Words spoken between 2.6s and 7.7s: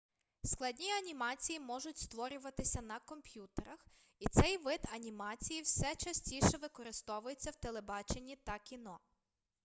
на комп'ютерах і цей вид анімації все частіше використовується у